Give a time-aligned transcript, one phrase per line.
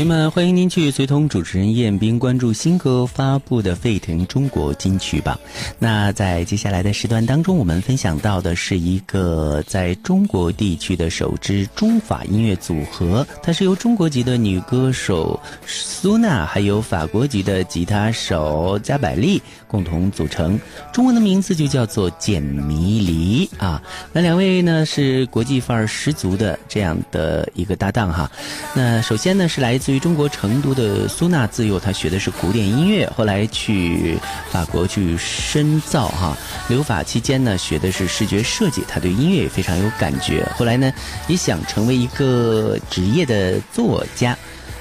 [0.00, 5.38] 朋友们，欢迎您去随同主持人彦斌关注新歌发布的沸腾中国金曲榜。
[5.78, 20.58] 那在接下来的时段当中，我们分享到的是一个在中国地区的首支中法音乐组合，它是由中国籍的女歌手苏娜，还有法国籍的吉他手加百利共同组成。
[20.94, 23.82] 中文的名字就叫做简迷离啊。
[24.14, 28.32] 那两位呢是国际范儿十足的这样的一个搭档哈。
[28.74, 29.78] 那首先呢是来。
[29.80, 34.16] 自对于中国成都的苏娜自幼，她学的是古典音乐，后来去
[34.48, 36.36] 法国去深造哈。
[36.68, 40.48] 留法期间呢，学的是视觉设计，她对音乐也非常有感觉。
[40.56, 40.92] 后来呢，
[41.26, 44.38] 也想成为一个职业的作家。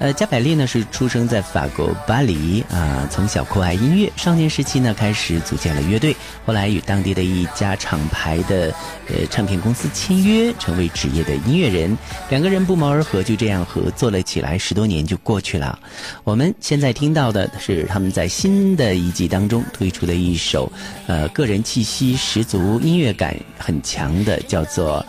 [0.00, 8.74] 呃，加百利呢是出生在法国巴黎啊，从小酷爱音乐，少年时期呢开始组建了乐队，后来与当地的一家厂牌的
[9.08, 11.96] 呃唱片公司签约，成为职业的音乐人。
[12.30, 15.78] 两个人不谋而合，就这样合作了起来，十多年就过去了。
[16.24, 20.72] 我们现在听到的是他们在新的一季当中推出的一首，
[21.08, 25.04] 呃，个人气息十足、音乐感很强的，叫做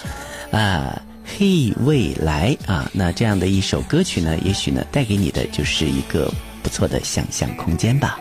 [0.52, 1.02] 啊。
[1.42, 8.20] 嘿，未来啊，那这样的一首歌曲呢，也许呢，带给你的就是一个不错的想象空间吧。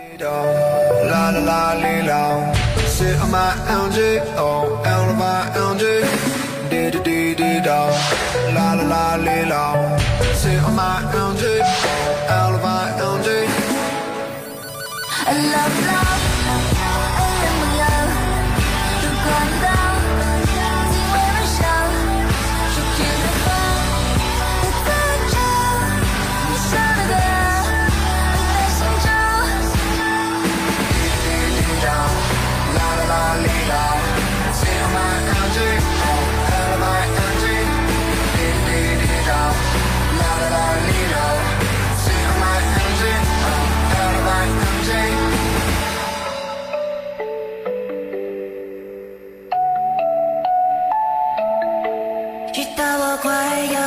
[52.53, 53.31] 知道我快
[53.67, 53.80] 要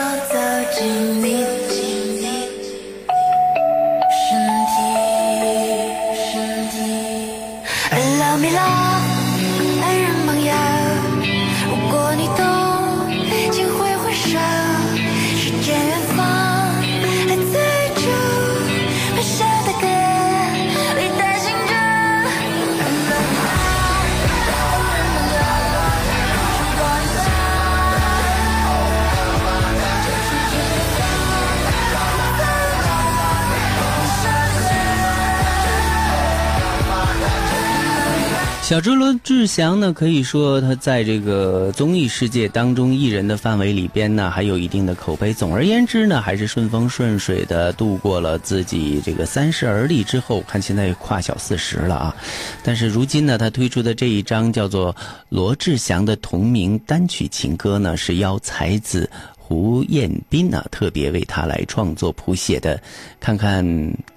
[38.64, 45.34] 小猪罗志祥呢，可以说他在这个综艺世界当中，艺人的范围里边呢，还有一定的口碑。
[45.34, 52.16] 总而言之呢，还是顺风顺水的度过了自己这个三十而立之后，看现在跨小四十了啊。
[52.64, 54.96] 但是如今呢，他推出的这一张叫做
[55.28, 59.10] 罗志祥的同名单曲情歌呢，是邀才子
[59.46, 62.82] 胡彦斌呢特别为他来创作谱写的。
[63.20, 63.66] 看看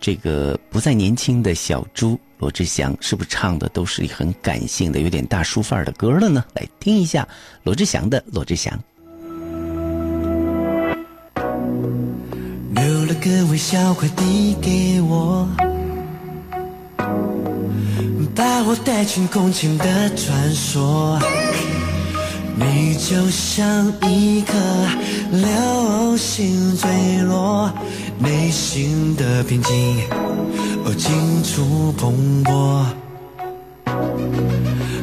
[0.00, 2.16] 这个不再年轻的小猪。
[2.38, 6.44] 罗志祥是不是唱的都是很感性的、有点大叔范儿的歌了呢？
[6.54, 7.26] 来听一下
[7.64, 8.72] 罗志祥的《罗志祥》。
[12.74, 15.48] 留了个微笑，快递给我，
[18.34, 21.18] 把我带进空前的传说。
[23.08, 24.52] 就像一颗
[25.30, 26.90] 流星坠
[27.22, 27.70] 落，
[28.18, 30.00] 内心的平静。
[30.84, 32.84] 哦，清楚蓬勃，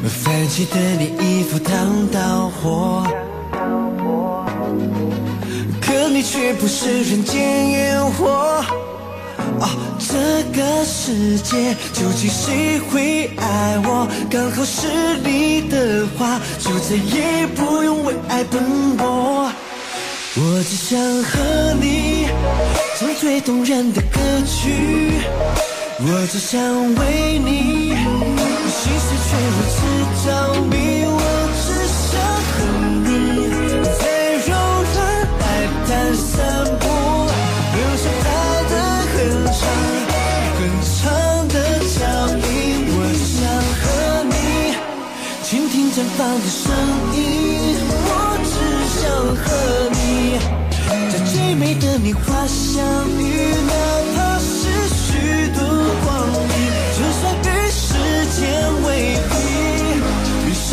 [0.06, 3.06] 泛起的你衣服烫到火，
[5.80, 8.62] 可你却不是人间烟火。
[9.60, 9.68] 哦，
[9.98, 10.14] 这
[10.56, 14.08] 个世界究竟谁会爱我？
[14.30, 14.88] 刚好是
[15.22, 19.50] 你的话，就再也不用为爱奔波。
[20.36, 22.26] 我只想和你。
[22.98, 24.72] 唱最动人的歌曲。
[26.00, 26.60] 我只想
[26.96, 29.76] 为你，心事却如此
[30.26, 30.28] 着
[30.70, 31.03] 迷。
[45.68, 46.72] 听绽放的声
[47.14, 47.18] 音。
[48.06, 48.10] 我
[48.44, 48.54] 只
[48.98, 49.02] 想
[49.42, 49.44] 和
[49.90, 49.98] 你，
[51.10, 52.84] 在最美的年华相
[53.18, 53.22] 遇，
[53.66, 53.72] 哪
[54.14, 54.52] 怕是
[54.88, 55.02] 虚
[55.54, 55.58] 度
[56.04, 56.56] 光阴，
[56.96, 57.86] 就算与时
[58.36, 58.40] 间
[58.84, 58.88] 为
[59.30, 59.32] 敌，
[60.46, 60.66] 与世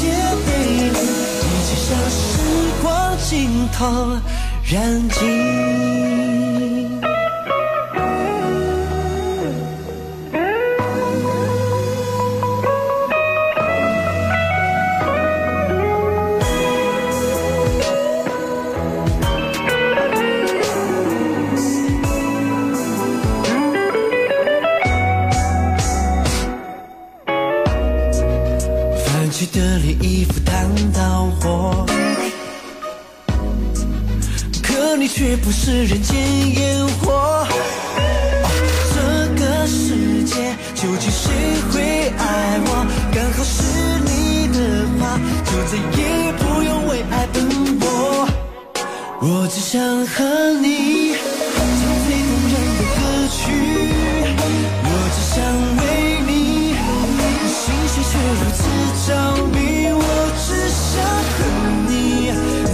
[0.00, 0.02] 界
[0.46, 0.48] 背
[0.90, 2.18] 离，一起向时
[2.82, 2.84] 光
[3.28, 3.30] 尽
[3.72, 3.78] 头
[4.70, 4.74] 燃
[5.10, 5.85] 尽。
[49.56, 51.18] 只想和你唱
[51.80, 53.00] 最动人的歌
[53.32, 53.40] 曲，
[54.84, 55.34] 我只想
[55.80, 55.80] 为
[56.26, 56.76] 你，
[57.48, 57.56] 心
[57.88, 58.60] 血却如此
[59.06, 59.08] 着
[59.54, 59.56] 迷。
[59.96, 60.04] 我
[60.36, 60.84] 只想
[61.32, 61.38] 和
[61.88, 61.90] 你，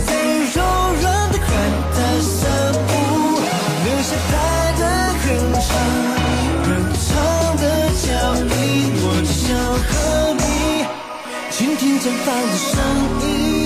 [0.09, 0.11] 在
[0.57, 0.59] 柔
[1.01, 1.47] 软的海
[1.95, 2.91] 滩散步，
[3.85, 4.35] 留下爱
[4.77, 4.83] 的
[5.23, 5.25] 很
[5.63, 5.65] 长
[6.65, 6.69] 很
[6.99, 7.07] 长
[7.59, 7.63] 的
[8.03, 8.05] 脚
[8.43, 8.59] 印。
[8.99, 9.55] 我只想
[9.87, 9.95] 和
[10.35, 10.43] 你，
[11.49, 12.75] 倾听绽放的声
[13.23, 13.62] 音。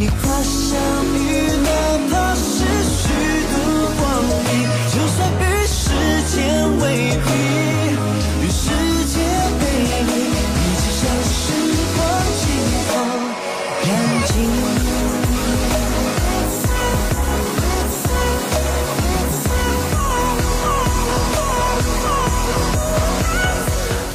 [0.00, 0.78] 你画上
[1.14, 1.59] 雨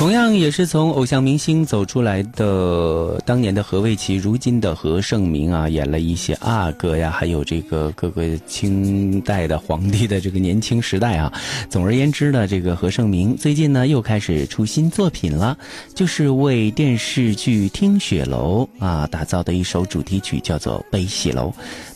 [0.06, 11.34] 同样也是从偶像明星走出来的，当年的何卫琪，如今的何晟铭啊，演了一些阿哥呀，还有这个各个清代的皇帝的这个年轻时代啊。
[11.72, 15.58] 总而言之呢，这个何晟铭最近呢又开始出新作品了，
[15.96, 21.48] 就是为电视剧《听雪楼》啊打造的一首主题曲，叫做《悲喜楼》。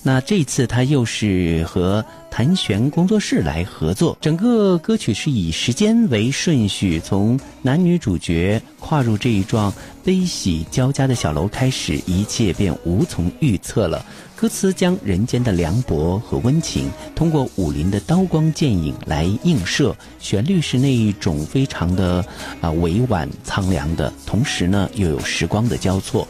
[0.09, 9.71] 那这次他又是和谭旋工作室来合作，整个歌曲是以时间为顺序，从男女主角跨入这一幢
[10.03, 14.03] 悲喜交加的小楼开始，一切便无从预测了。
[14.35, 22.25] 歌词将人间的凉薄和温情，通过武林的刀光剑影来映射，旋律是那一种非常的
[22.61, 26.27] 啊、委婉苍凉的，同时呢又有时光的交错。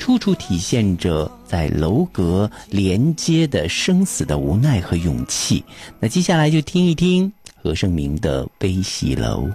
[0.00, 5.62] 处处体现着在楼阁连接的生死的无奈和勇气。
[6.00, 7.30] 那接下来就听一听
[7.62, 9.46] 何晟铭的《悲喜楼》。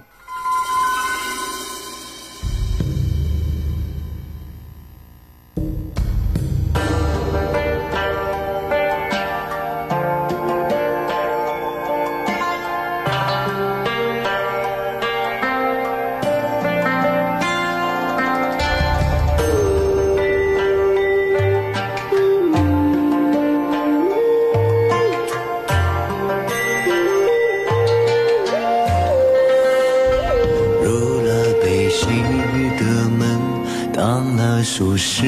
[34.76, 35.22] 俗世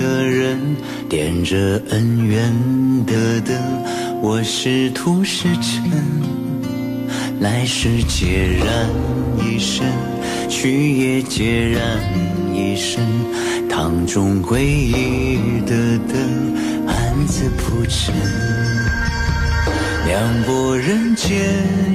[0.00, 0.58] 的人，
[1.06, 2.50] 点着恩怨
[3.04, 3.54] 的灯，
[4.22, 5.90] 我是土是尘，
[7.38, 8.24] 来世孑
[8.64, 8.88] 然
[9.38, 9.86] 一身，
[10.48, 12.00] 去也孑然
[12.54, 13.04] 一身，
[13.68, 15.36] 堂中皈依
[15.66, 18.14] 的灯，暗自铺陈。
[20.06, 21.30] 两拨人间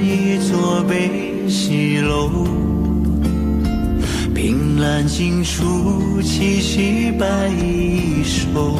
[0.00, 1.10] 一座悲
[1.48, 2.30] 喜楼，
[4.78, 8.78] 凭栏尽处七夕白衣袖。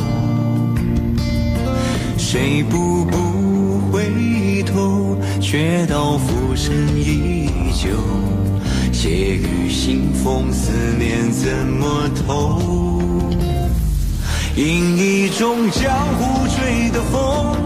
[2.17, 7.89] 谁步步回头，却道浮生依旧。
[8.93, 12.63] 斜雨腥风，思念怎么透？
[14.55, 17.57] 饮一盅江湖吹的风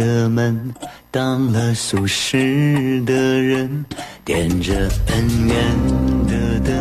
[0.00, 0.72] 的门，
[1.10, 3.84] 当了俗世的人，
[4.24, 5.54] 点着恩怨
[6.26, 6.72] 的灯，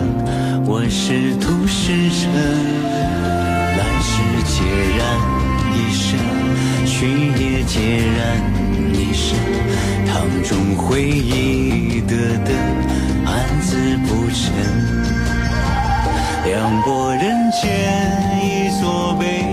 [0.66, 2.32] 我是土石尘，
[3.78, 4.64] 来世孑
[4.96, 5.04] 然
[5.76, 6.18] 一身，
[6.86, 6.96] 去
[7.44, 7.76] 也孑
[8.16, 8.20] 然
[8.94, 9.36] 一身，
[10.08, 12.56] 堂中回忆的灯，
[13.26, 13.76] 暗自
[14.08, 14.40] 不沉。
[16.46, 17.62] 凉薄人间
[18.42, 19.44] 一座悲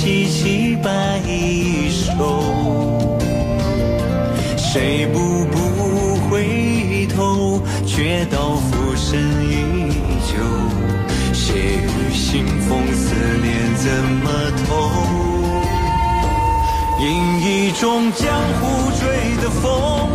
[0.00, 1.20] 凄凄白
[1.90, 2.00] 首。
[4.56, 9.92] 谁步步回头，却道浮生依
[10.26, 10.32] 旧。
[11.34, 13.92] 血雨腥风，思念怎
[14.24, 14.26] 么
[14.66, 14.70] 透？
[17.02, 17.04] 饮
[17.42, 18.24] 一盅江
[18.58, 19.02] 湖追
[19.42, 20.09] 的风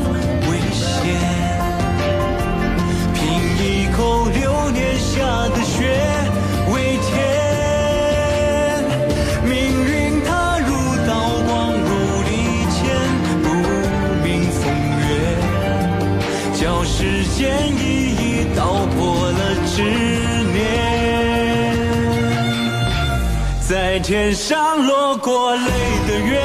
[24.05, 25.63] 天上落过泪
[26.07, 26.39] 的月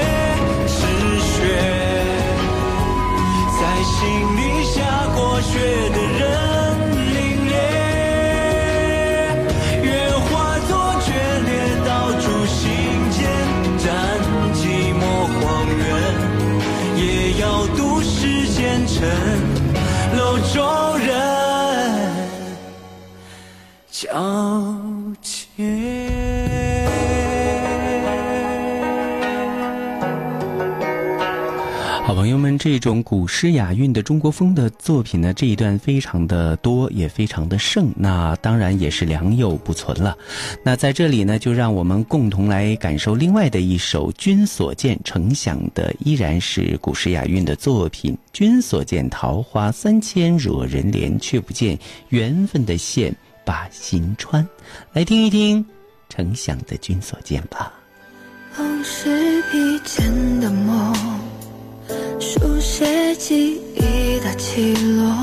[0.66, 0.80] 是
[1.20, 1.44] 雪，
[3.60, 4.00] 在心
[4.34, 4.80] 里下
[5.14, 5.58] 过雪
[5.90, 6.20] 的人
[7.12, 7.18] 凛
[7.50, 7.52] 冽，
[9.82, 10.72] 愿化作
[11.04, 11.12] 决
[11.44, 11.52] 裂
[11.84, 12.64] 刀俎心
[13.10, 13.20] 间，
[13.76, 13.84] 斩
[14.54, 14.58] 寂
[14.94, 15.38] 寞荒
[15.76, 15.84] 原，
[16.96, 17.04] 也
[17.42, 17.44] 要
[17.76, 18.96] 渡世间尘
[20.16, 20.18] 楼
[20.54, 20.56] 中
[20.98, 21.10] 人。
[32.62, 40.14] 这种古诗雅韵的中国风的作品呢，这一段非常的多，也非常的盛，那当然也是良莠不存了。
[40.62, 48.14] 那在这里呢，就让我们共同来感受另外的一首《君所见》，呈响的依然是古诗雅韵的作品。
[48.30, 51.78] 君所见桃花三千惹人怜，却不见
[52.10, 54.46] 缘分的线把心穿。
[54.92, 55.64] 来听一听
[56.10, 57.72] 呈响的《君所见》吧。
[58.58, 60.94] 往事笔尖的梦，
[62.18, 65.19] 书写记忆的起落。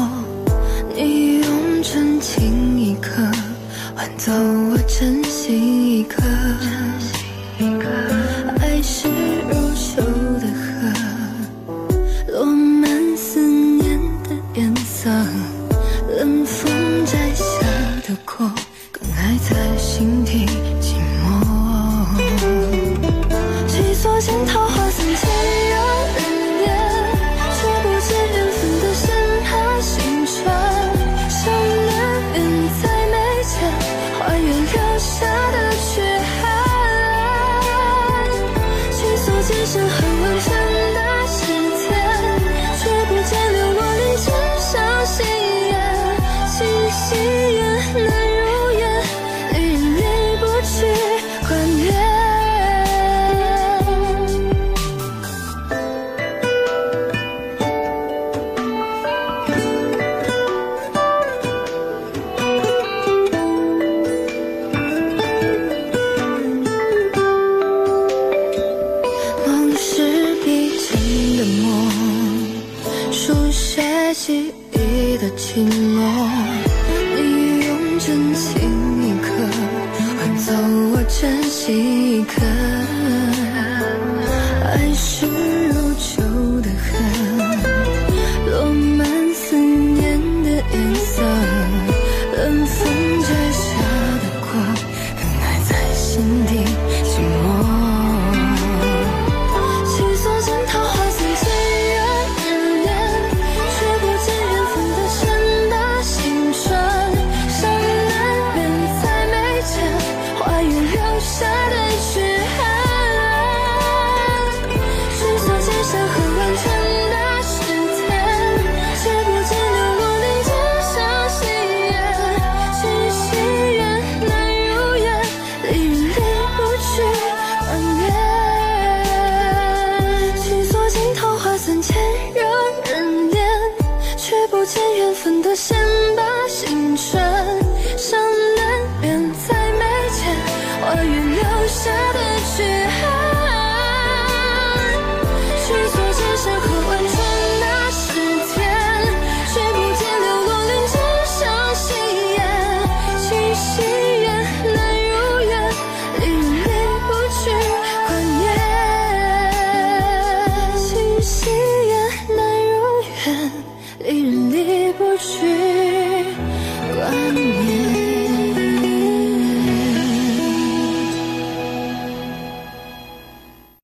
[115.90, 116.17] 谁